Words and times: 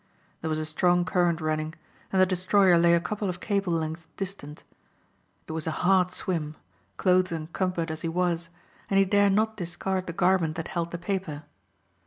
There 0.41 0.49
was 0.49 0.57
a 0.57 0.65
strong 0.65 1.05
current 1.05 1.39
running 1.41 1.75
and 2.11 2.19
the 2.19 2.25
destroyer 2.25 2.75
lay 2.79 2.95
a 2.95 2.99
couple 2.99 3.29
of 3.29 3.39
cable 3.39 3.73
lengths 3.73 4.07
distant. 4.17 4.63
It 5.47 5.51
was 5.51 5.67
a 5.67 5.85
hard 5.85 6.09
swim, 6.09 6.55
clothes 6.97 7.31
encumbered 7.31 7.91
as 7.91 8.01
he 8.01 8.09
was, 8.09 8.49
and 8.89 8.97
he 8.97 9.05
dare 9.05 9.29
not 9.29 9.57
discard 9.57 10.07
the 10.07 10.13
garment 10.13 10.55
that 10.55 10.69
held 10.69 10.89
the 10.89 10.97
paper. 10.97 11.43